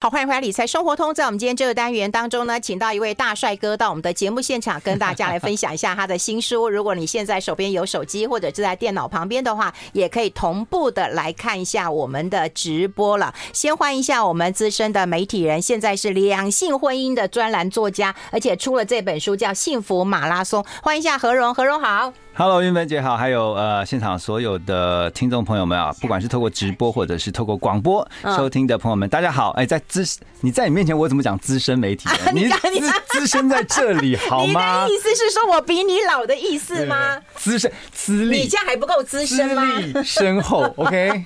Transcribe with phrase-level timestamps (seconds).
[0.00, 1.12] 好，欢迎回来，理财生活通。
[1.12, 6.68] 在我们今天这个单元当中呢，请到一位大帅哥到我们的节目现场，跟大家来分享一下他的新书。
[6.70, 13.34] 如果你现在手边有手机或者是在电脑旁边的话，也可以同步的来看一下我们的直播了。
[13.52, 20.62] 先欢迎一下我们资深的媒体人，现在是两性婚姻的专栏作家，而且出了这本书叫《幸福马拉松》。
[20.80, 22.12] 欢迎一下何荣，何荣好。
[22.40, 29.50] Hello，云芬姐好，还有呃现场所有的听众朋友们啊，不管是透过直播或者是透过广播收听的朋友们，大家好。
[29.56, 30.04] 哎，在资
[30.42, 32.08] 你在你面前我怎么讲资深媒体？
[32.32, 34.84] 你资资深在这里好吗？
[34.86, 37.18] 你的意思是说我比你老的意思吗？
[37.34, 39.64] 资深资历，你这样还不够资深吗？
[39.74, 41.24] 资历深厚， OK，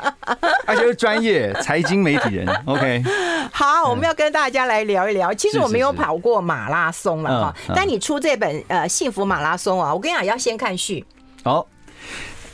[0.65, 3.05] 而且是专业财经媒体人，OK。
[3.53, 5.35] 好，我们要跟大家来聊一聊。
[5.35, 11.02] 其实我没有跑过马拉松了哈，但你出这本呃幸福马拉松啊，我跟你讲要先看序。
[11.45, 11.67] 哦，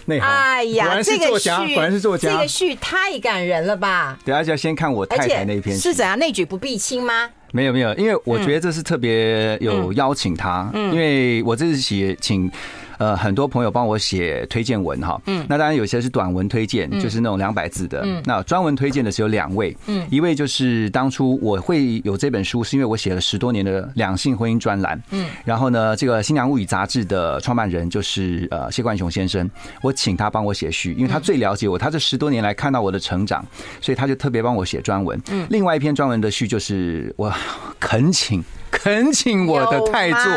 [0.07, 4.19] 内行，哎呀，这个序，果然是作家，这个序太感人了吧？
[4.25, 7.29] 等下就要先看我太太那篇，是怎样内举不避亲吗？
[7.53, 12.51] 没有没有，因为我觉得这是特别有邀请他，因为我这次写请。
[12.99, 29.49] 呃，很多朋友帮我写推荐文哈，嗯，那当然有些是短文推荐，就是那种两百字的，嗯，那专文推荐的是有两位，嗯，一位就是当初我会有这本书，是因为我写了十多年的两性婚姻专栏，嗯，然后呢，这个《新娘物语》杂志的创办人就是呃谢冠雄先生，
[29.81, 33.45] 我请他帮我写序，因为他最了解我，他这十多年来看到我的成长，
[33.81, 37.33] 所以他就特别帮我写专文，嗯，另外一篇专文的序就是我
[37.79, 38.43] 恳请。
[38.71, 40.33] 恳请我的太座，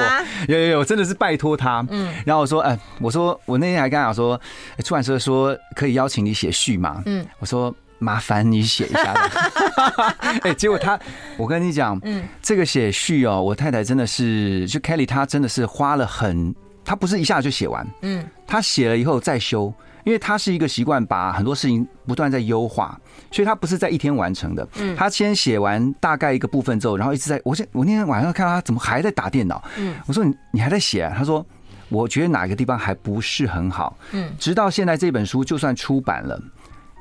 [0.48, 1.86] 有有有，真的是拜托他。
[1.90, 4.40] 嗯，然后我说，哎，我说我那天还跟他讲说，
[4.84, 7.02] 出版社说可以邀请你写序嘛。
[7.06, 9.14] 嗯，我说麻烦你写一下。
[10.44, 11.00] 哎，结果他，
[11.38, 19.74] 我跟你讲，嗯，这个写序哦，我太太真的是，就 Kelly，她真的是花了很，她不是一下就写完，嗯，她写了以后再修。
[20.04, 23.00] 因为他是一个习惯把很多事情不断在优化，
[23.32, 24.68] 所以他不是在一天完成的。
[24.78, 27.42] 嗯，他先写完大概一个部分之后，然后一直在。
[27.44, 29.64] 我现我那天晚上看到他怎么还在打电脑。
[29.78, 31.14] 嗯，我说你你还在写啊？
[31.18, 31.46] 他说
[31.90, 33.98] 我觉得哪个地方还不是很好。
[34.12, 36.42] 嗯，直到现在这本书就算出版了。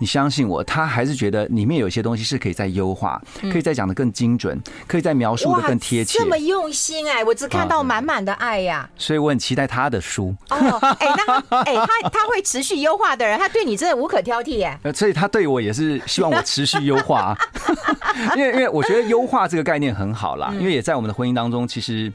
[0.00, 3.20] 你相信我，他还是觉得里面有些东西是可以再优化，
[3.52, 6.18] 可以再讲的更精准，可以再描述的更贴切。
[6.18, 8.88] 这么用心哎，我只看到满满的爱呀。
[8.96, 10.34] 所以我很期待他的书。
[10.48, 10.56] 哦，
[10.98, 14.80] 哎，那哎，他他会持续优化的人，他对你真的无可挑剔哎。
[14.92, 17.36] 所以他对我也是希望我持续优化，
[18.36, 22.10] 因为因为我觉得优化这个概念很好啦，因为也在我们的婚姻当中，其实。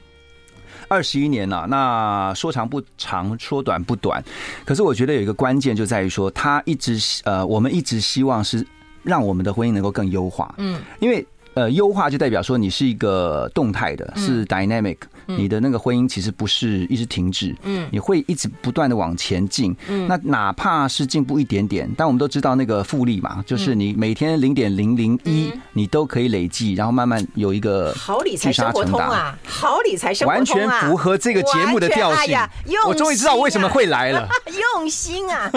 [0.87, 4.23] 二十一年了，那说长不长，说短不短。
[4.65, 8.65] 可是我觉得有一个关键就在于说，他一直呃，我们一直希望是
[9.03, 10.53] 让我们的婚姻能够更优化。
[10.57, 14.97] 嗯，因为呃，优化就代表说你是一个动态的，是 dynamic。
[15.25, 32.37] 你的那个婚姻其实不是一直停止，嗯，你会一直不断的往前进，嗯，那哪怕是进步一点点，但我们都知道那个复利嘛，就是你每天零点零零一，你都可以累计，然后慢慢有一个好理财生活通啊，好理财生活通啊，完全符合这个节目的调性。
[32.87, 34.27] 我终于知道为什么会来了，
[34.77, 35.49] 用心啊，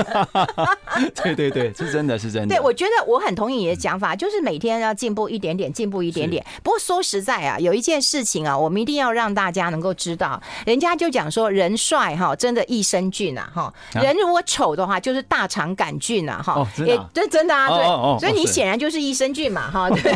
[1.22, 2.56] 对对对，是真的是真的。
[2.56, 6.42] 对，我觉得我很同意你的讲法，就是每天要进步一点点，进步一点点。
[6.62, 9.57] 不过说实在啊，有一件事情啊，我们一定要让大家。
[9.58, 13.72] 家能够知道，人家就讲说人帅哈，真的益生菌啊哈。
[13.92, 16.66] 人如果丑的话，就是大肠杆菌啊哈。
[16.78, 18.20] 也这真的啊，对。
[18.20, 19.90] 所以你显然就是益生菌嘛哈。
[19.90, 20.14] 对。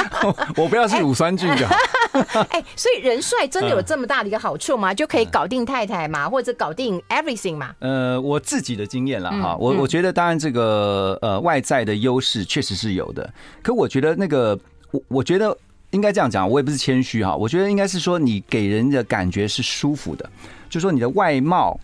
[0.56, 1.68] 我不要是乳酸菌的。
[2.50, 4.94] 哎，所以人帅真的有这么大的一个好处吗？
[4.94, 7.74] 就可以搞定太太嘛，或者搞定 everything 嘛？
[7.80, 13.28] 呃，我自己的经验了哈，我我觉得当然这个呃外在的优势确实是有的，
[13.62, 14.58] 可我觉得那个
[14.90, 15.56] 我我觉得。
[15.90, 20.28] 应该这样讲，我也不是谦虚哈，我觉得应该是说你给人的感觉是舒服的，
[20.68, 21.78] 就是说你的外貌，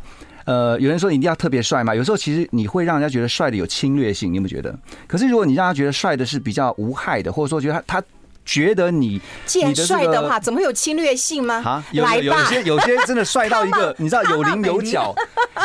[0.45, 4.77] 呃，有人说你一定要特别帅嘛，有时候其实你会让人家觉得帅的有侵略性，你有没有觉得？
[5.07, 8.07] 可是如果你让他觉得帅的是比较无害的，或者说觉得他他
[8.45, 11.63] 觉得你既然帅的话，怎么会有侵略性吗？
[11.65, 15.15] 啊，有有些有些真的帅到一个， 你知道有棱有角，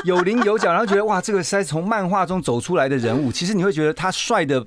[0.05, 4.63] 有棱有角，然后觉得哇，这个是从漫画中走出来的人物，其实你会觉得他帅的。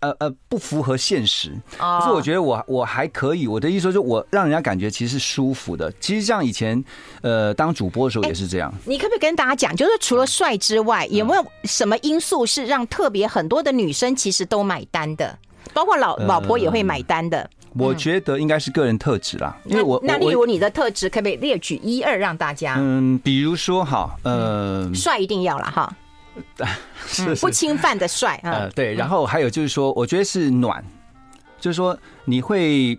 [0.00, 1.52] 呃呃，不符合现实。
[1.78, 3.46] 可是我觉得我我还可以。
[3.46, 5.92] 我的意思说，就我让人家感觉其实是舒服的。
[6.00, 6.82] 其实像以前
[7.22, 8.72] 呃当主播的时候也是这样。
[8.84, 15.38] 你可不可以跟大家讲，就是除了帅之外，有没有什么因素是让特别很多的女生其实都买单的？
[15.72, 17.48] 包括老老婆也会买单的。
[17.74, 22.76] 我觉得应该是个人特质啦，因为我那例如你的特质，可不可以列举一二让大家？
[22.78, 25.94] 嗯，比如说哈，呃，帅一定要了哈。
[27.06, 30.84] 是不侵犯的帅啊，呃，对，然后还有就是说，我觉得是暖，
[31.60, 32.98] 就是说你会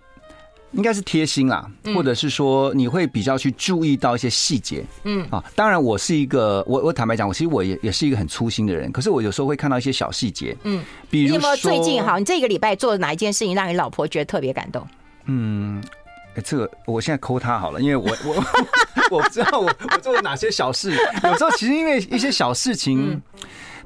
[0.71, 5.25] 应该是贴心啦，或者是说你会比较去注意到一些细节，嗯。
[5.31, 14.86] 啊，当然我是一个，我我坦白讲，我其实我也也是一个很粗心的人，可是我有时候会看到一些小细节，嗯，比如说最近好，你这个礼拜做的哪一件事情让你老婆觉得特别感动？
[15.25, 15.83] 嗯，
[16.39, 18.44] 哎，这个我现在抠他好了，因为我我
[19.12, 20.91] 我不知道我我做了哪些小事，
[21.24, 23.21] 有时候其实因为一些小事情，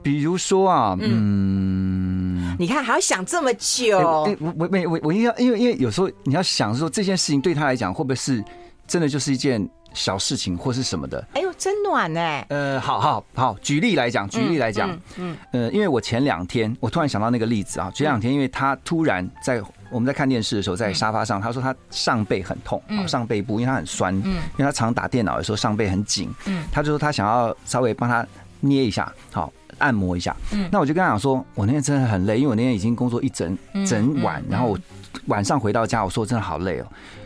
[0.01, 2.55] 比如说啊，嗯。
[2.59, 3.97] 你看还要想这么久？
[3.97, 8.44] 我我我我我因为因为因为有时候你要想说这件事情对他来讲会不会是
[8.85, 11.25] 真的就是一件小事情或是什么的？
[11.33, 12.45] 哎呦，真暖哎！
[12.50, 19.59] 呃，好好好，举例来讲，举例来讲，嗯，呃，因为我前两天我突然想到那个例子啊，前两天因为他突然在
[19.93, 28.25] 我们在看电视的时候，在沙发上，他说他上背很痛，上背部因为他很酸，嗯，因为他常打电脑的时候上背很紧，嗯，他就说他想要稍微帮他
[28.59, 29.53] 捏一下，好。
[29.79, 34.79] 按摩一下，嗯，那我就跟他讲说，我那天真的很累，因为我那天已经工作一整整晚，然后我
[35.25, 36.85] 晚上回到家，我说我真的好累哦，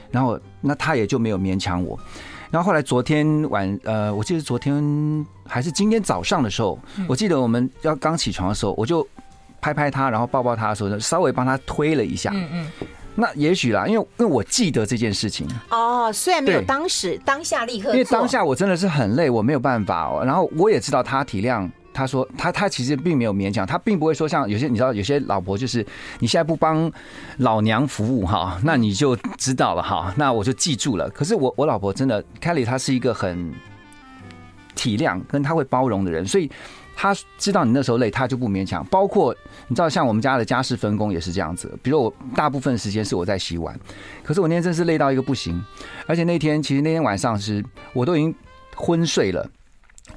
[0.09, 1.99] 然后那他也就没有勉强我，
[2.49, 4.73] 然后后来昨天晚，呃，我记得昨天
[5.45, 9.05] 还是今天早上的时候，我记得我们要刚起床的时候，我就
[9.67, 12.67] 拍拍他，然后抱抱他的时候，稍微帮他推了一下，嗯嗯，
[13.15, 21.69] 那也许啦，因为因为我记得这件事情哦，虽然没有当时当下立刻，因为当下我真的是很累，我没有办法哦，然后我也知道他体谅。
[21.93, 25.83] 他说他他其实并没有勉强，他并不会说像有些你知道有些老婆就是
[26.19, 26.91] 你现在不帮
[27.37, 31.09] 老娘服务哈，那你就知道了哈，那我就记住了。
[31.09, 33.51] 可是我我老婆真的，Kelly 她是一个很
[34.75, 36.47] 体谅跟她会包容的人，所以
[36.99, 38.83] 他知道你那时候累，他就不勉强。
[38.87, 39.33] 包括
[39.67, 43.79] 你知道像我们家的家事分工也是这样子，比如我大部分时间是我在洗碗，
[44.23, 45.63] 可是我那天真是累到一个不行，
[46.07, 47.63] 而且那天其实那天晚上是
[47.93, 48.33] 我都已经
[48.75, 49.47] 昏睡了。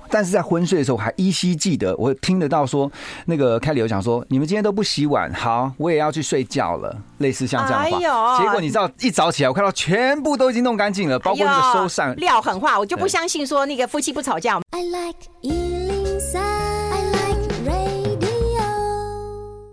[0.08, 2.90] 但是在昏睡的时候，我还依稀记得，我听得到说，
[3.26, 8.36] 那个开理有讲说，你们今天都不洗碗，好，我也要去睡觉了，类似像这样的话。
[8.36, 12.14] 哎，结果你知道，一早起来，我看到全部都已经弄干净了，包括那个收扇。
[12.16, 14.60] 撂狠话，我就不相信说那个夫妻不吵架。
[14.70, 15.99] I like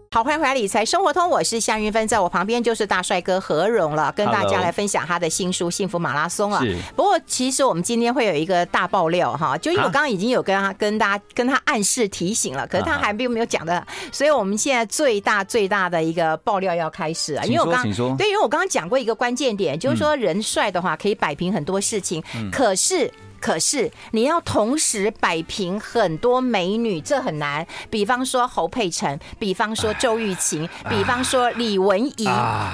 [0.09, 6.63] 好，欢迎回来理财生活通，我是夏云芬，在我旁边就是大帅哥何荣了，跟大家来分享他的新书《幸福马拉松》啊。
[6.95, 17.43] 不过其实我们今天会有一个大爆料哈，就因为我刚刚已经有跟他跟大家跟他暗示提醒了，可是他还并没有讲的，所以我们现在最大最大的一个爆料要开始啊。
[17.43, 23.11] 因为我刚刚对，因为我刚刚讲过一个关键点，就是说人帅的话可以摆平很多事情，可是。
[23.39, 27.65] 可是你要同时摆平很多美女，这很难。
[27.89, 32.27] 比方说侯佩岑，比方说周玉琴，比方说李文怡，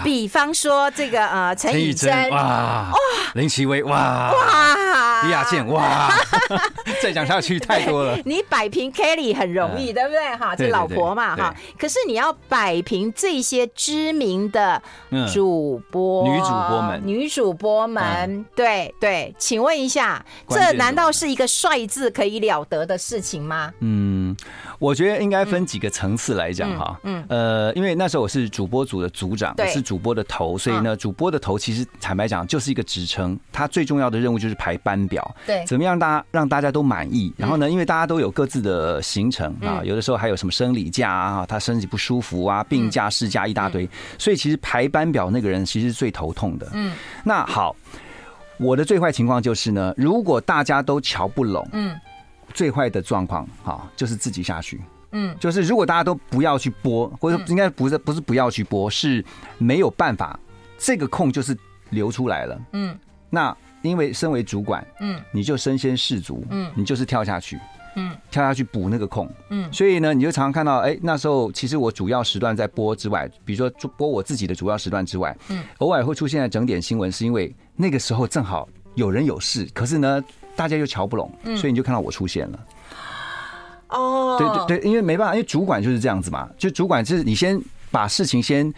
[0.03, 2.91] 比方说这个呃陈以贞，哇。
[2.91, 2.93] 哇，
[3.35, 4.31] 林奇薇，哇。
[4.31, 6.11] 哇，李雅健，哇，
[7.01, 8.17] 再讲下去太多了。
[8.25, 10.35] 你摆平 Kelly 很容易，对不对？
[10.35, 11.53] 哈，这老婆嘛，哈。
[11.77, 14.81] 可是你要摆平这些知名的
[15.33, 20.23] 主播、女主播们、女主播们，对对，请问一下。
[20.53, 23.71] 这难道是一个帅字可以了得的事情吗？
[23.79, 24.35] 嗯，
[24.79, 26.99] 我觉得应该分几个层次来讲哈。
[27.03, 37.33] 嗯，呃，因为那时候我是主播组的组长，我是主播的头，所以呢，主播的头其实坦白讲就是一个职称，他最重要的任务就是排班表，对，怎么样大家让大家都满意。
[37.37, 46.67] 然后呢，因为大家都有各自的行程啊，有的时候还有什么生理假啊，他身体不舒服啊，病假、事假一大堆，所以其实排班表那个人其实是最头痛的。
[46.73, 47.75] 嗯，那好。
[48.63, 51.93] 我的最坏情况就是呢，如果大家都瞧不拢，嗯，
[52.53, 54.81] 最坏的状况哈，就是自己下去，
[55.11, 59.23] 嗯，就是如果大家都不要去播，或者应该不是不是不要去播，是
[59.57, 60.39] 没有办法，
[60.77, 61.55] 这个空就是
[61.89, 62.97] 流出来了，嗯，
[63.29, 67.59] 那因为身为主管，嗯，你就身先士卒，嗯，你就是跳下去。
[67.95, 80.23] 嗯，跳下去补那个空，嗯，所以呢，你就常常看到，哎，那时候其实我主要时段在播之外，比如说播我自己的主要时段之外，嗯，偶尔会出现在整点新闻，是因为那个时候正好有人有事，可是呢，
[80.55, 82.59] 大家又瞧不拢，所以你就看到我出现了。
[83.89, 87.61] 哦，对对对，因为没办法，因为主管就是这样子嘛，就主管就是你先
[87.91, 88.73] 把事情先。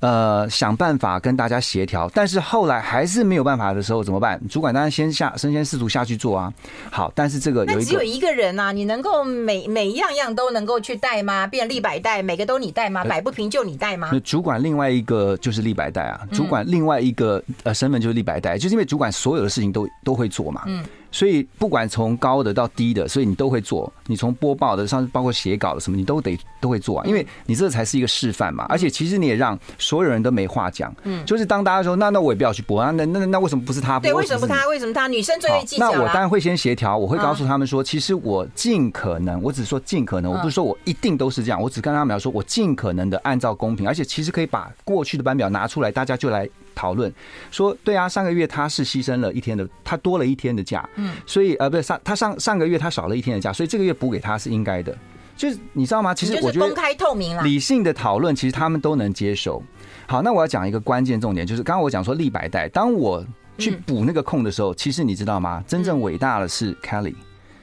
[0.00, 4.40] 呃，想办法跟大家协调，但是后来还是没有办法的时候怎么办？
[4.48, 6.52] 主管当然先下身先士卒下去做啊。
[6.90, 11.46] 好，但是这个有一个，那只有一个人呐、啊，你能够每每一样样都能够去带吗？
[11.46, 13.02] 变立百代，每个都你带吗？
[13.04, 14.10] 摆不平就你带吗？
[14.12, 20.62] 那主管另外一个就是立百代啊，主管另外一个呃身份就是立百代，就是因为主管所有的事情都都会做嘛。
[20.66, 20.84] 嗯。
[21.10, 23.90] 所以不管从高的到低的，所以你都会做。
[24.06, 28.66] 你从播报的，上包括写稿的什么，你都得都会做啊，因为你这才是一个示范嘛。
[28.68, 30.94] 而且其实你也让所有人都没话讲。
[31.04, 34.10] 嗯，就是当大家说那那我也不要去播啊，那那那为什么不是他播？
[34.10, 34.66] 对，为什么他？
[34.68, 35.08] 为什么他？
[35.08, 35.90] 女生最会计较。
[35.90, 46.48] 那我当然会先协调，我会告诉他们说，其实我尽可能，我只说尽可能，我不是说我一定都是这样，我只跟他们说，我尽可能的按照公平，而且其实可以把过去的班表拿出来，大家就来。
[46.78, 47.12] 讨论
[47.50, 54.96] 说，对啊，上个月他是牺牲了一天的，他多了一天的假，嗯，所以呃，不是上他上上个月他少了一天的假，所以这个月补给他是应该的。
[55.36, 56.14] 就是你知道吗？
[56.14, 59.60] 其实我觉得公开透明了，理性的讨论，其实他们都能接受。
[60.06, 63.24] 好，那我要讲一个关键重点，就是刚刚我讲说立白带，当我
[63.56, 65.62] 去补那个空的时候，其实你知道吗？
[65.66, 67.14] 真正伟大的是 Kelly，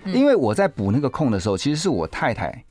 [0.06, 2.64] 因为我在补那个空的时候，其实是我太太，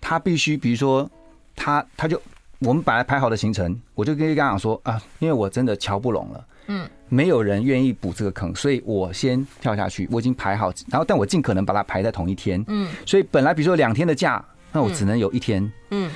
[0.00, 1.10] 她必须，比如说
[1.54, 2.20] 她，她就。
[2.60, 10.08] 我们本来排好的行程，我就跟刚刚讲说啊，因为我真的瞧不拢了，嗯，没有人愿意补这个坑，所以我先跳下去。
[10.10, 16.10] 我已经排好，然后但我尽可能把它排在同一天，嗯，所以本来比如说两天的假，那我只能有一天，嗯，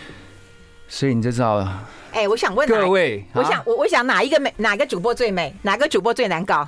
[0.88, 1.88] 所以你就知道了。
[2.12, 6.66] 哎，我想问各位，我想我我想哪一个美，哪个主播最美，哪个主播最难搞？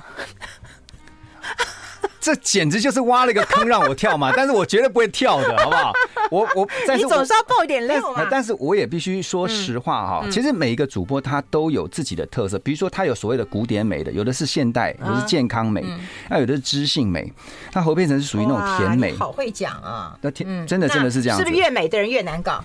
[2.23, 5.91] 这简直就是挖了一个坑让我跳嘛， 但是我绝对不会跳的，好不好？
[6.31, 8.25] 我我， 但是你总是要爆一点料嘛。
[8.31, 15.83] 但是我也必须说实话哈，其实每一个主播他都有自己的特色，比如说他有所谓的古典美的，有的是现代，有的是健康美，
[16.29, 17.29] 那有的是知性美。
[17.73, 20.17] 那侯佩岑是属于那种甜美，好会讲啊。
[20.21, 22.63] 那甜真的真的是这样，是不是越美的人越难搞？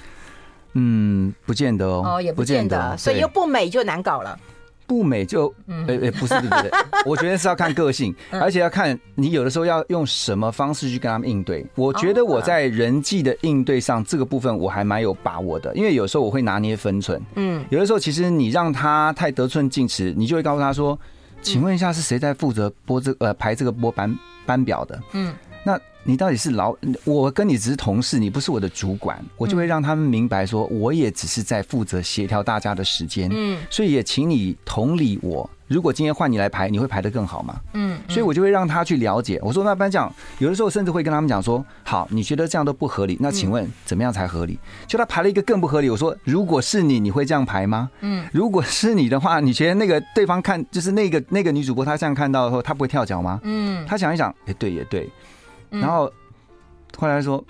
[0.75, 4.38] 嗯，不见得哦，哦也不见得，所以又不美就难搞了。
[4.88, 6.71] 不美就，呃呃，不是对不对？
[7.07, 11.64] 我觉得是要看个性，而且要看你有的时候要用什么方式去跟他们应对。
[11.76, 17.23] 我觉得我在人际的应对上这个部分我还蛮有把握的，因为有时候我会拿捏分寸。
[17.35, 20.99] 嗯，有的时候其实你让他太得寸进尺，你就会告诉他说
[21.42, 25.35] ：“请问一下，是谁在负责播这呃排这个播班班表的？”嗯。
[25.64, 25.78] 那
[26.09, 26.75] 你到底是老
[27.05, 35.49] 我跟你只是同事，你不是我的主管，我就会让他们明白说，我也只是在负责协调大家的时间，嗯，所以也请你同理我。
[35.67, 37.61] 如果今天换你来排，你会排得更好吗？
[37.75, 39.38] 嗯，所以我就会让他去了解。
[39.43, 44.59] 我说那班长有的时候甚至会跟他们讲说，好，你觉得这样都不合理，那请问怎么样才合理？
[44.87, 47.91] 就他排了一个更不合理，我说如果是你，你会这样排吗？
[48.00, 53.38] 嗯，如果是你的话，你觉得那个对方看就是那个那个女主播她这样看到的时候，她不会跳脚吗？
[53.43, 55.07] 嗯，她想一想，哎，对也对。
[55.71, 56.11] 然后
[56.97, 57.45] 后来说，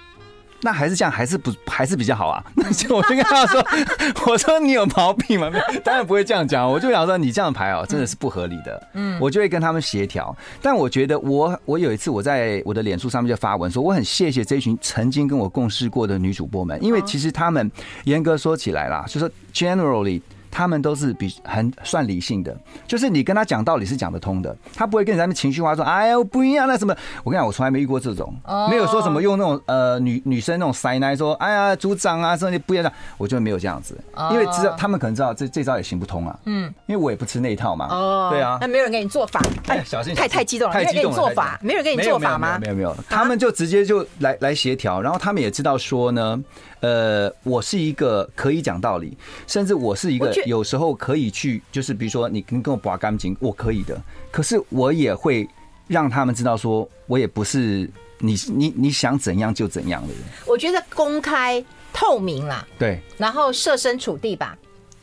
[0.62, 2.44] 那还是这样，还是不 还是比较好啊？
[2.56, 3.64] 那就我就跟他说，
[4.26, 5.50] 我说你有毛病吗？
[5.84, 8.88] 当然不会这样讲，我就想说你这样排哦，真的是不合理的。
[8.94, 10.36] 嗯，我就会跟他们协调。
[10.60, 17.70] 但我觉得我我有一次我在我的脸书上面就发文说，我很谢谢这群曾经跟我共事过的女主播们，因为其实他们
[18.04, 20.20] 严格说起来啦，就说 generally。
[20.50, 26.94] 他们都是比很算理性的，就是你跟他讲道理是讲得通的，他不会跟你在那边情绪化说，哎呦不一样那什么。
[27.24, 28.34] 我跟你讲，我从来没遇过这种，
[28.70, 33.96] 没有说什么用那种呃女女生那种塞奶说，哎呀组长啊，说你不要这样，我觉得没有这样子，
[34.32, 42.58] 因为知道他们可能知道这这招也行不通啊，嗯，因为我也不吃那一套嘛，哦，对啊，那没有人给你做法，哎，小心，太太激动了，太激动了，做法，没有人给你做法吗？
[42.60, 46.42] 没有没有，他们就直接就来来协调，然后他们也知道说呢。
[46.80, 49.16] 呃，我是一个可以讲道理，
[49.46, 54.00] 甚至我是一个有时候可以去，就是比如说你跟跟我拔干净，我可以的。
[54.30, 55.48] 可是我也会
[55.86, 60.22] 让他们知道，说我也不是你你你想怎样就怎样的人。
[60.46, 64.56] 我觉得公开透明啦，对，然后设身处地吧。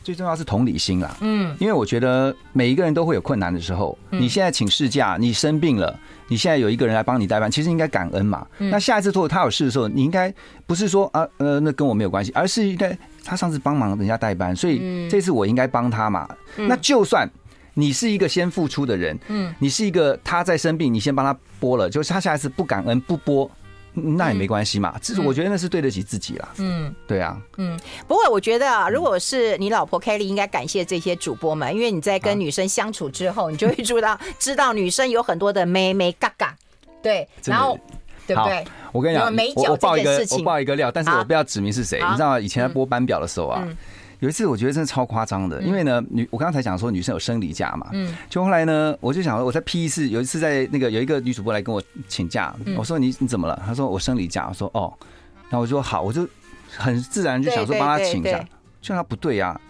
[0.06, 3.98] 最重要是同理心啦，嗯，因为我觉得每一个人都会有困难的时候。
[4.08, 5.98] 你现在请事假，你生病了，
[6.28, 8.46] 你现在有一个人来帮你代班，其实应该感恩嘛。
[8.56, 10.32] 那下一次如果他有事的时候，你应该
[10.64, 16.28] 不是说啊呃那跟我没有关系，而是应该他上次帮忙人家代班，所以这次我应该帮他嘛。
[16.54, 17.28] 那就算
[17.74, 23.50] 你是一个先付出的人，嗯，你是一个他在生病，你先帮他拨了，就是他下一次不感恩不拨。
[23.96, 26.48] 那也没关系嘛，这是我觉得那是对得起自己啦。
[26.58, 36.54] 嗯，对啊，嗯，不过我觉得啊，如果是你老婆 Kelly，应该感谢这些主播们，因为你在跟女生相处之后，你就会知道知道女生有很多的妹妹嘎嘎，
[37.02, 37.78] 对，然后
[38.26, 38.64] 对不对？
[38.92, 42.40] 我跟你讲，我我爆一个我爆一个料，但是我不要指明是谁，你知道吗？
[42.40, 43.66] 以前在播班表的时候啊。
[44.20, 53.62] 有一次我觉得真的超夸张的，因为呢，女我刚才讲说女生有生理假嘛，嗯，就后来呢，我就想说我在 P 一次有一次在那个有一个女主播来跟我请假，我说你你怎么了？
[53.66, 54.92] 她说我生理假，我说哦，
[55.50, 56.26] 然后我说好，我就
[56.76, 58.42] 很自然就想说帮她请假，
[58.80, 59.60] 就她不对啊，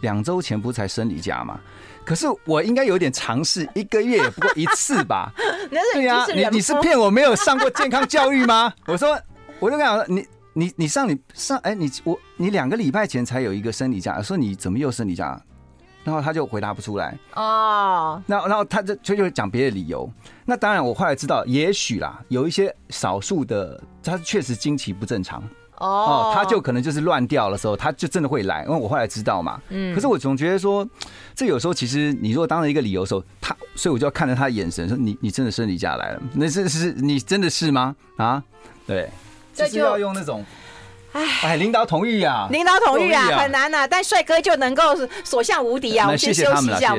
[0.00, 1.60] 两周前不是才生理假嘛，
[2.04, 5.30] 可是我应该有点尝试，一个月也不过一次吧，
[5.92, 8.72] 对呀，你你是骗我没有上过健康教育吗？
[8.86, 9.20] 我说
[9.60, 10.26] 我就跟她说你。
[10.52, 15.40] 你你上你上哎，你我你两个礼拜前才有一个生理假，说你怎么又生理假？
[16.04, 17.16] 然后他就回答不出来。
[17.34, 20.10] 哦，那然后他就就就讲别的理由。
[20.44, 25.40] 那当然，我后来知道，也许啦，有一些少数的，他确实经期不正常。
[25.78, 28.64] 哦，他就可能就是乱掉的时候，他就真的会来。
[28.64, 29.60] 因为我后来知道嘛。
[29.68, 29.94] 嗯。
[29.94, 30.84] 可是我总觉得说，
[31.36, 36.22] 这有时候其实你如果当了一个理由的时候，他，所以我就要看着他的眼神说：“你你真的生理假来了？
[36.34, 38.42] 那是是你真的是吗？”啊，
[38.88, 39.08] 对，
[39.54, 40.44] 就是要用那种。
[41.12, 42.48] 哎，领导同意啊！
[42.50, 43.86] 领导同意啊，很难呐。
[43.86, 44.82] 但帅哥就能够
[45.24, 46.06] 所向无敌啊！
[46.06, 46.96] 我们先休息一下。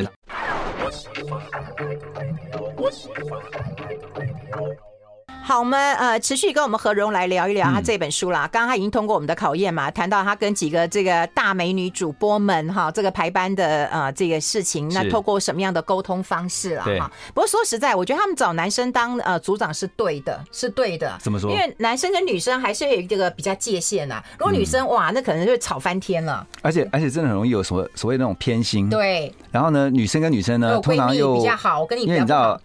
[5.45, 8.47] 好，我们呃持续跟我们何荣来聊一聊他这本书啦。
[8.49, 16.85] 刚刚他已经通过我们的考验嘛，谈到他跟几个这个大美女主播们哈，这个排班的呃这个事情，那透过什么样的沟通方式啊？
[16.97, 17.11] 哈。
[17.33, 21.13] 不过说实在，我觉得他们找男生当呃组长是对的，是对的。
[21.19, 21.51] 怎么说？
[21.51, 24.23] 因为男生跟女生还是有一个比较界限呐。
[24.39, 26.47] 如果女生哇，那可能就吵翻天了。
[26.61, 28.89] 而且而且真的很容易有所所谓那种偏心。
[28.89, 29.33] 对。
[29.51, 32.57] 然后呢，女生跟女生呢，通常又比较好，我跟你因为你知道。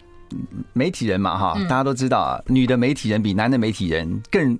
[0.73, 4.57] 媒体人嘛，哈，大家都知道啊，女的媒体人比男的媒体人更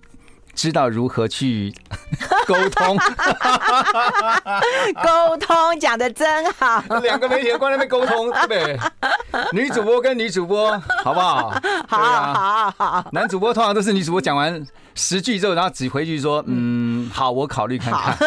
[0.54, 1.74] 知道如何去
[2.48, 2.98] 沟通。
[5.04, 6.84] 沟通讲的真好。
[7.02, 8.80] 两个媒体人光在那边沟通，对不对？
[9.54, 11.54] 女主播跟女主播，好不好？
[11.88, 13.06] 好好好。
[13.12, 18.18] 男主播通常都是女主播讲完十句之后，然后只回去说：“嗯，好，我考虑看看。”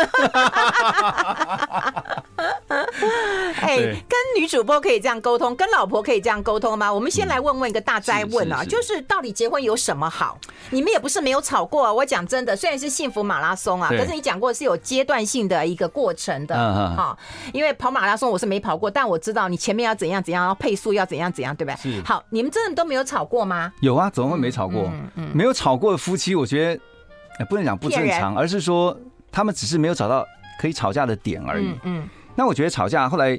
[3.63, 6.93] 哎，跟女主播可以这样沟通，跟老婆可以这样沟通吗？
[6.93, 10.39] 我们先来问问一个大灾问啊，就是到底结婚有什么好？
[10.71, 11.93] 你们也不是没有吵过啊。
[11.93, 16.55] 我讲真的，虽然是幸福马拉松啊，可是你讲过是有阶段性的一个过程的
[16.97, 17.17] 哈。
[17.53, 22.03] 因为跑马拉松我是没跑过，但我知道你前面要怎样怎样，要配速要怎样怎样，对不对？
[22.03, 23.73] 好，你们真的都没有吵过吗？
[23.81, 24.91] 有啊，怎么会没吵过？
[25.33, 28.97] 没有吵过的夫妻，我觉得不能讲不正常，而是说
[29.31, 30.27] 他们只是没有找到
[30.61, 31.75] 可以吵架的点而已。
[31.85, 32.09] 嗯。
[32.35, 33.39] 那我觉得吵架后来。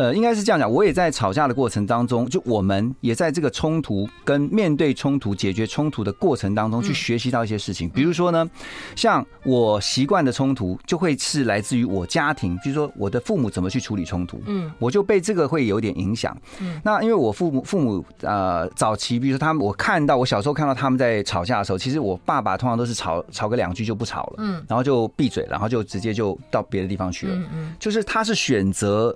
[0.00, 0.70] 呃，应该是这样讲。
[0.72, 7.86] 我也在吵架的过程当中，就我们也在这个冲突跟面对冲突、解决冲突的过程当中去学习到一些事情。
[7.90, 8.48] 比如说呢，
[8.96, 16.34] 像我习惯的冲突，就会是来自于我家庭，比如说我的父母怎么去处理冲突，嗯，我就被这个会有点影响。
[16.60, 29.14] 嗯，那因为我父母父母呃早期，比如说他们，我看到我小时候看到他们在吵架的时候，其实我爸爸通常都是吵吵个两句就不吵了，嗯，然后就闭嘴，然后就直接就到别的地方去了，嗯嗯，就是他是选择。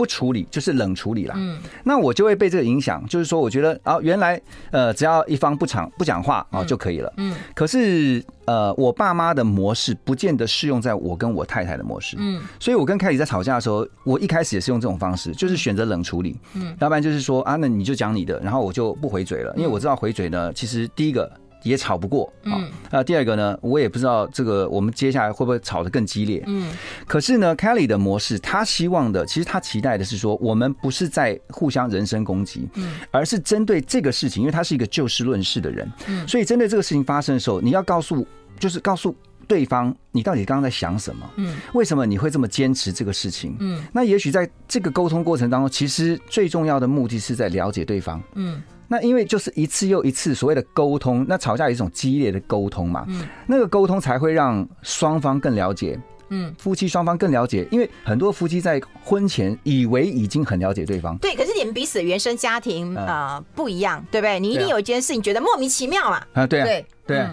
[0.00, 1.34] 不处理就是冷处理啦。
[1.36, 4.40] 嗯，那我就会被这个影响，就是说，我觉得啊，原来
[4.70, 7.12] 呃，只要一方不讲不讲话啊就可以了。
[7.18, 12.16] 嗯，可是呃，我爸妈的模式不见得适用在我跟我太太的模式。
[12.18, 16.34] 嗯，所以我跟凯里在吵架的时候，我一开始也是用这种方式，就是选择冷处理。
[16.54, 21.30] 嗯，要不然就是说啊，那你就讲你的，然后我就不回嘴了，因为我知道回嘴呢，其实第一个。
[21.62, 26.72] 也吵不过，嗯，那，第二个呢，我也不知道这个我们接下来会不会吵得更激烈，嗯，
[27.06, 38.26] 可是呢，Kelly 的模式，他希望的，其实他期待的是说，我们不是在互相人身攻击，嗯，而是针对这个事情，因为他是一个就事论事的人，嗯，所以针对这个事情发生的时候，你要告诉，
[38.58, 39.14] 就是告诉
[39.46, 48.62] 对方，你到底刚刚在想什么，嗯，为什么你会这么坚持这个事情，嗯，那也许在这个沟通过程当中，其实最重要的目的是在了解对方，嗯。
[48.92, 55.96] 那因为就是一次又一次所谓的沟通，那吵架有一种激烈的沟通嘛，嗯，那个沟通才会让双方更了解，
[56.30, 64.40] 嗯，夫妻双方更了解，因为很多夫妻在婚前以为已经很了解对方，对，可是你们彼此的原生家庭啊不一样，对不对？
[64.40, 66.84] 你一定有一件事情觉得莫名其妙嘛，啊，对啊，对。
[67.06, 67.26] 对。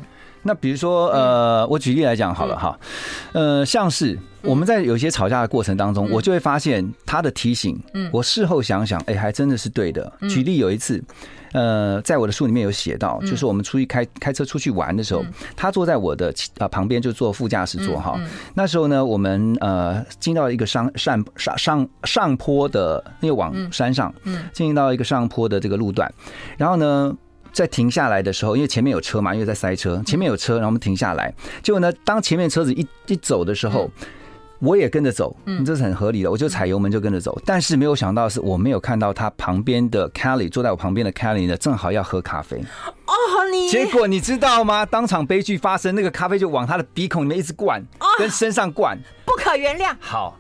[0.44, 2.80] 那比如说呃，我举例来讲好了哈，
[3.34, 10.12] 呃，像是我们在有些吵架的过程当中，我就会发现他的提醒，嗯，我事后想想，哎，还真的是对的。
[10.30, 11.04] 举例有一次。
[11.54, 15.24] 呃，在我的书里面有写到，就是我们出去开开车出去玩的时候，
[15.56, 18.20] 他坐在我的呃旁边，就坐副驾驶座哈。
[18.54, 24.14] 那时候呢，我们呃进到一个上上上上上坡的，那个往山上，
[24.52, 26.14] 进行到一个上坡的这个路段，
[26.58, 27.16] 然后呢，
[27.54, 31.34] 在停下来的时候，因为前面有车嘛，因为在塞车，前面有车，然后我们停下来，
[31.64, 33.90] 结果呢，当前面车子一一走的时候。
[34.60, 36.32] 我也跟着走，嗯，这是很合理的。
[36.32, 42.58] 我就踩油门就跟着走，但是没有想到的是，我没有看到他旁边的 Kelly 坐在我旁边的 Kelly 呢，正好要喝咖啡。
[43.06, 43.14] 哦，
[43.52, 44.86] 你结果你知道吗？
[44.86, 47.84] 当场悲剧发生，那个咖啡就往他的鼻孔里面一直灌，
[48.18, 49.96] 跟身上灌，不可原谅。
[50.00, 50.38] 好，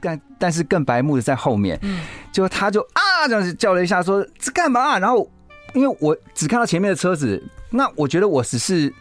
[0.00, 2.00] 但但是更白目的在后面，嗯，
[2.32, 4.98] 就他就啊这样子叫了一下，说这干嘛？
[4.98, 5.30] 然后
[5.74, 8.92] 因为我只看到前面的车子，那我觉得我只是。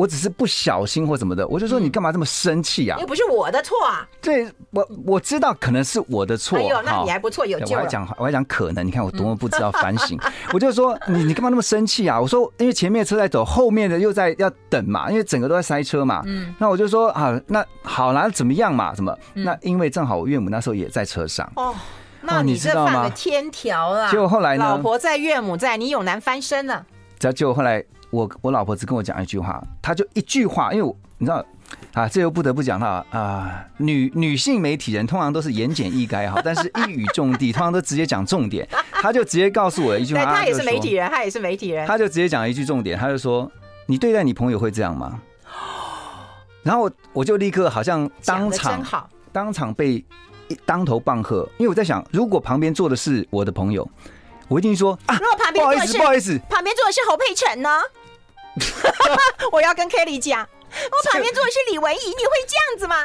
[0.00, 2.98] 我只是不小心或什么的，我就说你干嘛这么生气啊？
[2.98, 4.08] 又不是我的错啊。
[4.22, 6.56] 对，我我知道可能是我的错。
[6.56, 7.82] 哎呦，那你还不错，有救了。
[7.82, 10.18] 我还讲，我还讲可能，你看我多么不知道反省。
[10.54, 12.18] 我就说你你干嘛那么生气啊？
[12.18, 16.22] 我说因为前面车在走，后面的又在要等嘛，因为整个都在塞车嘛。
[16.24, 16.54] 嗯。
[16.58, 18.94] 那我就说啊，那好啦，怎么样嘛？
[18.94, 19.14] 什么？
[19.34, 21.46] 那因为正好我岳母那时候也在车上。
[21.56, 21.74] 哦。
[22.22, 24.10] 那你这犯了天条了。
[24.10, 24.64] 结果后来呢？
[24.64, 26.86] 老婆在，岳母在，你有难翻身了。
[27.18, 27.84] 结果后来。
[28.10, 31.44] 我我老婆只跟我讲一句话，她就一句话，因为我你知道
[31.92, 38.66] 啊，这又不得不讲到啊，女女性媒体人通常都是言简意赅哈， 但是一语中的，通常都直接讲重点。
[38.90, 43.50] 她就直接告诉我一句话，她也是媒体人，她也是媒体人，她就直接讲一句重点，她就说
[43.86, 45.20] ：“你对待你朋友会这样吗？”
[46.62, 48.84] 然后我我就立刻好像当场
[49.32, 50.04] 当场被
[50.66, 53.88] 当头棒喝，因为我在想，如果旁边坐的是我的朋友，
[54.48, 57.68] 我一定说啊，如果旁边不好意思，不好意思，旁边坐的是侯佩岑呢？
[59.52, 62.96] 我要跟 Kelly 讲，我旁边坐的是李文怡，你会这样子吗？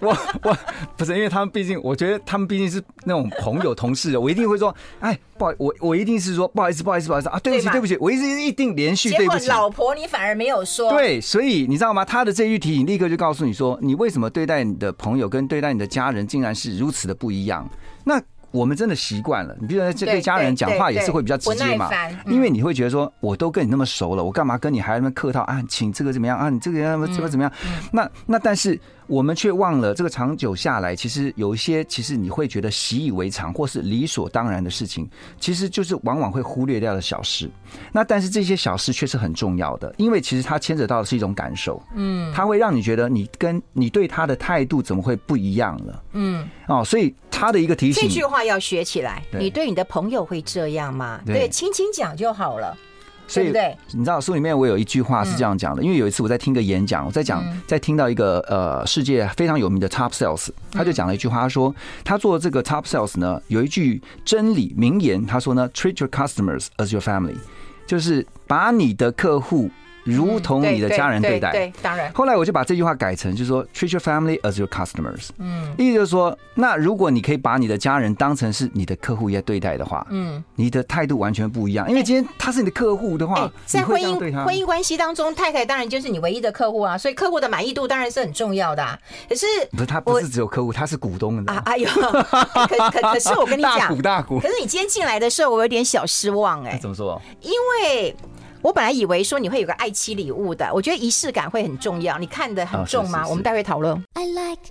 [0.00, 0.56] 我我
[0.96, 9.40] 不是，因为他们毕竟，我觉得他们毕竟是那种朋友同事的，我一定会说，哎，不好，我我一定是说不好意思，不好意思，不好意思啊，对不起，对不起，我一直一定连续对不起。
[9.40, 12.04] 结果老婆你反而没有说，对，所以你知道吗？
[12.04, 17.68] 他的这一句提醒立刻就告诉你说，你为什么对待你的朋友跟对待你的家人竟然是如此的不一样？
[18.04, 18.22] 那。
[18.50, 21.90] 我们真的习惯了，你比如说对家人讲话也是会比较直接嘛，
[22.26, 25.62] 因为你会觉得说，我都跟你那么熟了，我干嘛跟你还那么客套啊？
[25.68, 26.48] 请这个怎么样啊？
[26.50, 27.52] 你这个要怎么怎么样？
[27.92, 28.80] 那那但是。
[29.08, 35.08] 我们却忘了，这个长久下来，其实有一些，其实你会觉得习以为常或是理所当然的事情，
[35.40, 37.50] 其实就是往往会忽略掉的小事。
[37.90, 49.22] 那但是这些小事却是很重要的，因为其实它牵扯到的是一种感受，嗯，它会让你觉得你跟你对他的态度怎么会不一样了，嗯，哦，所以他的一个提醒，这句话要学起来。
[49.32, 51.20] 你对你的朋友会这样吗？
[51.24, 52.76] 对，轻轻讲就好了。
[53.28, 53.52] 所以，
[53.92, 67.36] 你知道书里面我有一句话是这样讲的，因为有一次我在听个演讲，我在讲，在听到一个呃世界非常有名的 top sales，他就讲了一句话，他说他做这个 top sales 呢，有一句真理名言，他说呢，treat your customers as your family，
[67.86, 69.70] 就是把你的客户。
[70.14, 72.12] 如同你的家人对待，对，当然。
[72.12, 75.28] 后来我就把这句话改成，就是说，treat your family as your customers。
[75.38, 81.88] 嗯，意思就是说，那如果你可以把你的家人当成是你的客户一样对待的话，嗯，你的态度完全不一样。
[81.88, 88.98] 因为今天他是你的客户的话，在婚姻婚姻关系当中，太太当然就是你唯一的客户啊，所以客户的满意度当然是很重要的。
[89.28, 91.62] 可是不是他不是只有客户，他是股东啊！
[91.66, 94.40] 哎呦， 可可可是我跟你讲， 大股大股。
[94.40, 96.78] 可是你今天进来的时候，我有点小失望哎。
[96.80, 97.20] 怎么说？
[97.42, 98.14] 因为。
[98.62, 102.18] 我本来以为说你会有个爱妻礼物的，我觉得仪式感会很重要。
[102.18, 103.26] 你看得很重吗？
[103.28, 104.02] 我们待会讨论。
[104.14, 104.62] I like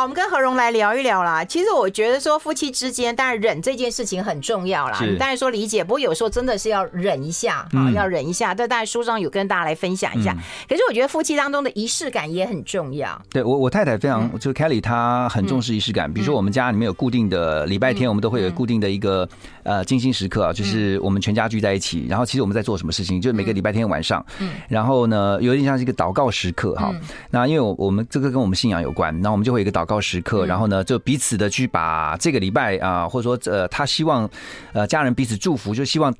[0.00, 1.44] 好，我们跟何荣来聊一聊啦。
[1.44, 4.98] 其实我觉得说夫妻之间，当然忍这件事情很重要啦。
[5.02, 8.54] 你当然说理解，不过有时候真的是要忍一下啊，要忍一下。
[8.54, 10.34] 这大家书上有跟大家来分享一下。
[10.66, 13.20] 可是我觉得夫妻当中的仪式感也很重要。
[13.28, 16.10] 对我，我太太非常，就 Kelly 她很重视仪式感。
[16.10, 19.28] 比如说我们家里面有固定的礼拜天，我们都会有固定的一个
[19.64, 22.06] 呃精心时刻啊，就是我们全家聚在一起。
[22.08, 24.24] 然后其实我们在做什么事情，就是每个礼拜天晚上，
[24.66, 26.90] 然后呢有点像是一个祷告时刻哈。
[27.30, 29.89] 那因为我我们这个跟我们信仰有关，那我们就会有一个祷。
[29.90, 34.30] 告时刻，然后呢，就彼此的去把这个礼拜啊，或者说呃，他希望
[34.72, 36.14] 呃家人彼此祝福，就希望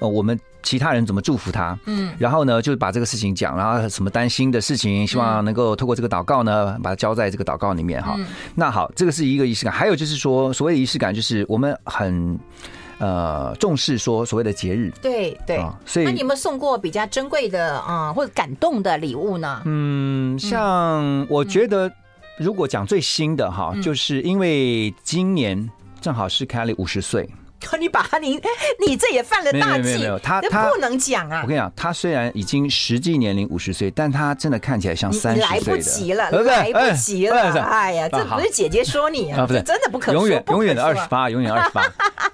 [0.00, 8.14] 呃我们其他人怎么祝福他，嗯，然后呢，就把这个事情讲，然后什么担心的事情，希望能够透过这个祷告呢，把它交在这个祷告里面哈。
[8.54, 12.38] 那好，这个是一个仪式感，还有就是说，所谓的仪式感，就是我们很
[12.98, 19.62] 呃重视说所谓的节日，对对，所以那你有没有送过比较珍贵的啊或者感动的礼物呢？
[19.64, 21.90] 嗯，像我觉得。
[22.38, 25.70] 如果讲最新的哈，就是因为今年
[26.00, 27.28] 正好是 Kelly 五十岁。
[27.80, 28.38] 你把他，你
[28.86, 29.82] 你这也犯了大忌。
[29.82, 31.40] 没有没有，他他不能讲啊！
[31.42, 35.54] 我跟你讲，他虽然已经实际年龄五十岁，但他真的看起来像三十岁的。
[35.54, 37.62] 来不及了，来不及了！
[37.64, 40.20] 哎呀，这不是姐姐说你啊，不是真的不可说。
[40.20, 41.82] 永远永远的二十八，永远二十八。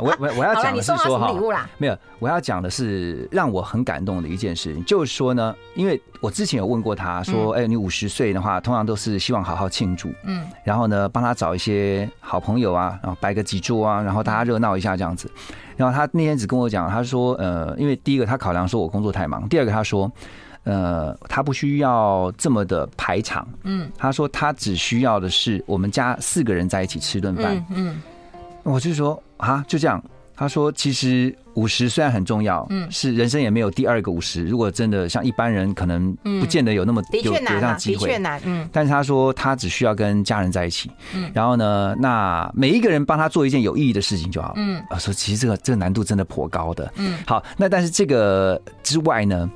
[0.02, 1.32] 我我我要讲的是说哈，
[1.78, 15.30] 没有，我要讲的是让我很感动的一件事情，就是说呢，因为我之前有问过他说，哎，你五十岁的话，通常都是希望好好庆祝，嗯，然后呢，帮他找一些好朋友啊，然后摆个几桌啊，然后大家热闹一下这样子。
[15.76, 20.10] 然后他那天只跟我讲，他说，呃，因为第一个他考量说我工作太忙，第二个他说，
[20.64, 28.00] 呃，他不需要这么的排场，嗯，他说他只需要的是我们家四个人在一起吃顿饭，嗯，
[28.62, 30.02] 我就说啊，就这样。
[30.34, 34.44] 他说：“其实五十虽然很重要，嗯，是人生也没有第二个五十。
[34.44, 38.68] 如果真的像一般人，可能不见得有那么有有这样机会，的确难，嗯。
[38.72, 44.82] 但是他说他只需要跟家人在一起，嗯，然后呢，那每一个人帮他做一件有意义的事情就好，嗯。
[44.88, 47.18] 啊，说其实这个这个难度真的颇高的，嗯。
[47.26, 49.48] 好，那但是这个之外呢？”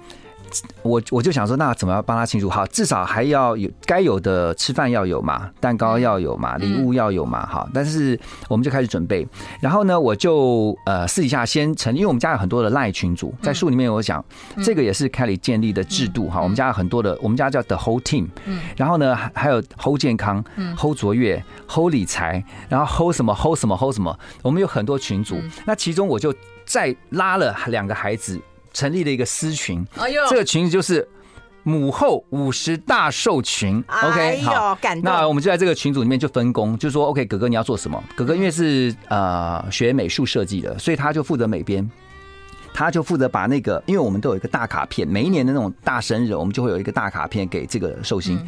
[0.82, 2.48] 我我就想说，那怎么样帮他庆祝？
[2.48, 7.68] 好，至少还要有该有的吃饭要有嘛，蛋糕要有嘛，礼物要有嘛，好。
[7.74, 9.26] 但是我们就开始准备，
[9.60, 14.24] 然后呢，我就呃私底下先成，因为我们家有很多的赖群组，在书里面我讲，
[14.62, 16.40] 这个也是 Kelly 建立的制度哈。
[16.40, 18.28] 我们家有很多的，我们家叫 The Whole Team，
[18.76, 20.44] 然后呢还还有 Whole 健康
[20.76, 25.40] ，Whole 卓越，Whole 理财，然后 Whole 什么 Whole 什么 Whole 什么，我们有很多群组。
[25.64, 28.40] 那其中我就再拉了两个孩子。
[28.76, 31.08] 成立了一个私群，哎呦，这个群就是
[31.62, 33.82] 母后五十大寿群。
[33.88, 38.04] OK，好，那我们就在这个群组里面就分工，就说 OK，哥哥你要做什么？
[38.14, 41.90] 哥哥因为是呃学美术设计的，所以他就负责美编，
[42.74, 48.38] 他就负责把那个，因为我们都有一个大卡片，每一年的那种大生日，我们就会有一个大卡片给这个寿星，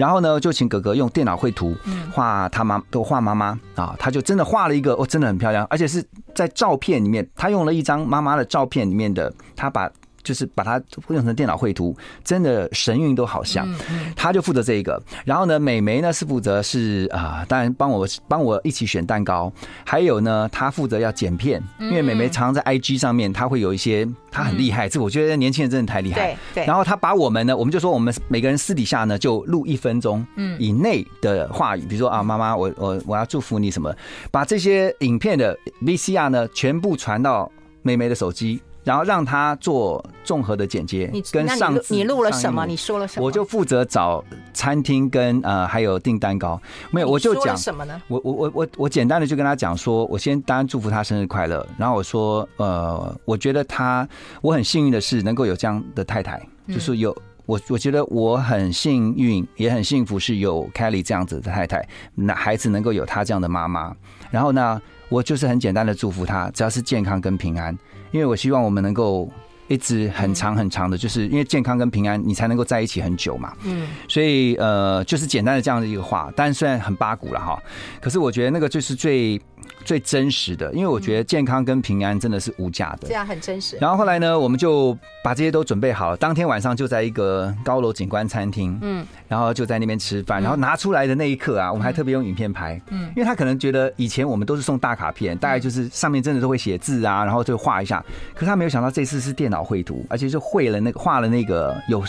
[0.00, 1.76] 然后呢，就请哥哥用电脑绘图
[2.10, 6.02] 画他妈，都画妈妈啊，他就真的画了一个，哦，真的很漂亮，而且是。
[6.32, 9.90] 在照片里面，他用了一张妈妈的照片里面的，他把
[10.22, 13.68] 就是把它用成电脑绘图，真的神韵都好像。
[14.16, 19.52] 他就负责这一个，然后呢，美眉呢是负责是啊，当然帮我帮我一起选蛋糕，
[19.84, 26.36] 还有呢，他负责要剪片，因为美眉常常在 IG 上面，他会有一些他很厉害，这我觉得年轻人真的太厉害。
[26.54, 26.66] 对对。
[26.66, 30.26] 然后他把我们呢，我们就说我们每个人私底下呢就录一分钟
[30.58, 33.94] 以内的话语，比如说啊，妈妈，我我我要祝福你什么，
[34.30, 37.50] 把这些影片的 VCR 呢全部传到
[37.82, 38.60] 美眉的手机。
[38.82, 42.64] 然后让他做综合的剪接，跟上次你录了什么？
[42.66, 43.26] 你说了什么？
[43.26, 48.00] 我就负责找餐厅跟呃还有订蛋糕，没有我就讲什么呢？
[48.08, 54.08] 我我我我我简单的就跟他讲说，我先当然祝福他生日快乐，然后我说呃，我觉得他
[54.40, 57.16] 我很幸运的是能够有这样的太太，就是有
[57.46, 63.94] 我我觉得我很幸运也很幸福是有 Kelly 这样子的太太，那孩子能够有他这样的妈妈，
[64.30, 67.76] 然后呢，我就是很简单的祝福他，只要是健康跟平安。
[68.12, 69.28] 因为我希望我们能够
[69.70, 73.54] 一直很长很长的，就是因为健康跟平安，你才能够在一起很久嘛。
[73.64, 77.58] 嗯，所以呃，就是简单的这样的一个话，但虽然很八股了哈，
[78.00, 79.40] 可是我觉得那个就是最。
[79.84, 83.78] 最真实的，因为我觉得健康跟平安真的是无价的，这样很真实。
[83.80, 98.04] 然后后来呢，我们就把这些都准备好了，当天晚上就在一个高楼景观餐厅，嗯，然后就在那边吃饭，然后拿出来的那一刻啊，我们还特别用影片拍，嗯，因为他可能觉得以前我们都是送大卡片，大概就是上面真的都会写字啊，然后就画一下，
[98.34, 102.02] 可是他没有想到这次是电脑绘图，而且是绘了那个画了那个有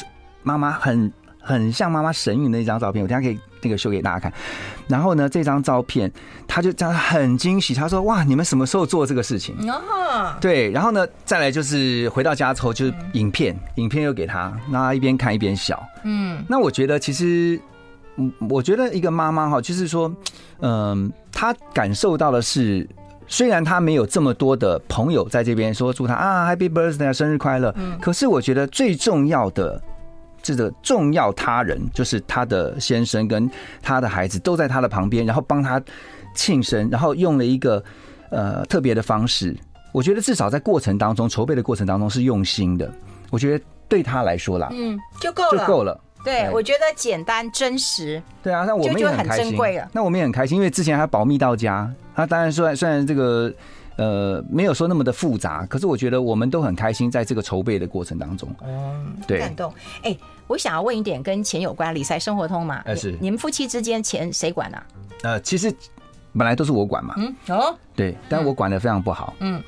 [0.43, 1.11] 妈妈很。
[1.43, 4.31] 很像妈妈神韵的一张照片，我等下可以那个秀给大家看。
[4.87, 6.09] 然后呢，这张照片
[6.47, 9.55] 他就这样很惊喜，他说：“哇，你们什么时候做这个事情？”
[10.39, 15.83] 对，然后呢，再来就是回到家之后就是影片，影片又给他，那他一边看一边笑。
[16.03, 17.59] 嗯，那我觉得其实，
[18.47, 20.13] 我觉得一个妈妈哈，就是说，
[20.59, 22.87] 嗯，她感受到的是，
[23.31, 29.81] 虽然他没有这么多的朋友在这边说祝他啊 Happy Birthday 生日快乐，嗯，可是我觉得最重要的。
[30.43, 33.47] 这个重要他人就是他的先生跟
[33.79, 35.79] 他的孩子都在他的旁边，然后帮他
[36.33, 37.83] 庆生，然后用了一个
[38.31, 39.55] 呃特别的方式。
[39.91, 42.91] 我觉得至少在过程当中筹备的过程当中是用心的。
[43.29, 46.01] 我觉得对他来说啦，嗯，就够了，就够了。
[46.23, 48.21] 对，我觉得简单真实。
[48.43, 49.57] 对啊，那我们也很开心。
[49.91, 51.91] 那我们也很开心，因为之前还保密到家。
[52.15, 53.53] 那当然，虽然虽然这个。
[53.97, 59.71] 呃，没有说那么的复杂，可是我觉得我们都很开心，在这个筹备的过程当中，嗯，对，感动。
[60.01, 62.81] 哎，我想要问一点跟钱有关，理财生活通嘛？
[62.85, 63.15] 呃，是。
[63.19, 64.83] 你们夫妻之间钱谁管啊？
[65.23, 65.71] 呃，其实
[66.35, 67.13] 本来都是我管嘛。
[67.17, 69.35] 嗯，哦，对，但我管的非常不好。
[69.39, 69.61] 嗯。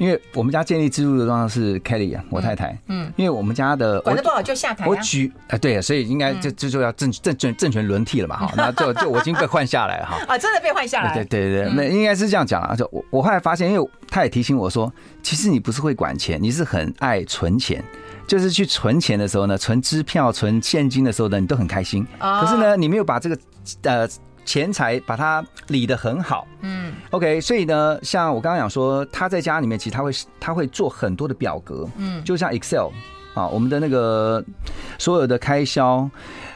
[0.00, 2.74] 因为我们家建立支柱的状况是 Kelly 啊，我太太。
[2.86, 4.86] 嗯，因为我们家的管得不好就下台。
[4.86, 10.16] 我举啊，对，所以应该就就就要政政政政权轮替了嘛，哈，那就就我已经被换下来哈。
[10.26, 11.12] 啊，真的被换下来。
[11.12, 12.74] 对对对，那应该是这样讲啊。
[12.74, 14.90] 就我我后来发现，因为他也提醒我说，
[15.22, 17.84] 其实你不是会管钱，你是很爱存钱，
[18.26, 22.06] 就是去存钱的时候呢，存支票、存现金的时候呢，你都很开心。
[22.18, 23.38] 可是呢，你没有把这个
[23.82, 24.08] 呃。
[24.50, 30.10] 钱财把它理得很好，嗯，OK，所以呢，像我刚刚讲说，他在家里面其实他会
[30.40, 32.88] 他会做很多的表格，嗯，就像 Excel
[33.32, 34.44] 啊，我们的那个
[34.98, 36.10] 所有的开销，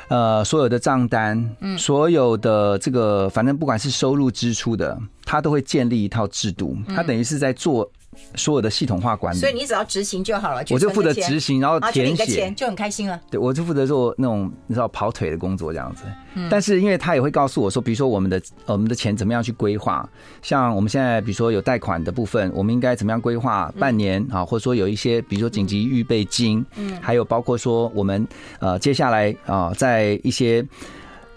[0.09, 7.89] 呃，所有的账单，嗯，所有的这个反正不管是收入支出的，他都会建立一套制度，他等于是在做。
[8.35, 9.39] 所有的系统化管理。
[9.39, 13.21] 所以你只要执行就好了，我就负责执行，然后填写，就很开心了。
[13.31, 16.05] 对，我就负责做那种你知道跑腿的工作这样子。
[16.51, 20.09] 但是因为他也会告诉我说，比如说我们的我们的钱怎么样去规划，
[20.43, 28.27] 像我们现在比如说有贷款的部分，我们应该怎么样规划半年啊，或者说有一些比如说紧急预备金，嗯，还有包括说我们
[28.59, 30.65] 呃接下来啊在一些。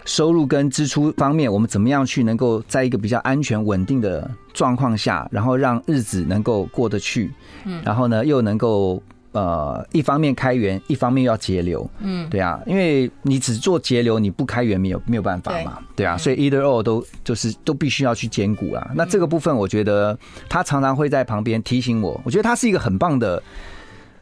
[0.08, 7.30] 收入跟支出方面，我们怎么样去能够在一个比较安全稳定的状况下，然后让日子能够过得去，
[7.66, 16.06] 嗯，然后呢又能够呃一方面开源，一方面要节流，嗯，对啊，因为你只做节流，你不开源没有没有办法嘛，对。
[16.06, 18.90] 啊，所以 either or 都就是都必须要去兼顾啦。
[18.94, 20.18] 那这个部分，我觉得
[20.48, 23.42] 他常常会在旁边提醒我，我觉得他是一个很棒的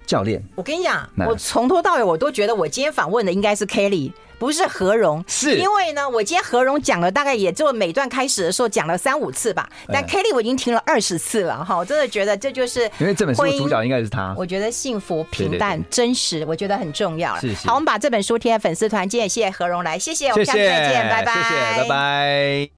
[0.05, 0.43] 教练。
[0.57, 4.11] 我跟你讲，我从头到尾我都觉得我今天访问的应该是 Kelly。
[4.39, 14.35] 不是何荣，是因为呢，我今天何荣讲了大概也就每段开始的时候讲了三五次吧，但 Kelly 我已经听了二十次了哈，我真的觉得这就是因为这本书的主角应该是他。
[14.37, 17.35] 我觉得幸福、平淡、真实，我觉得很重要。
[17.65, 22.71] 好，我们把这本书贴在粉丝团，今天谢谢何荣来，谢谢，我们下次再见，拜拜，谢谢，拜拜。